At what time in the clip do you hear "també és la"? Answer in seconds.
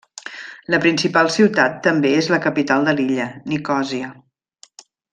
1.89-2.41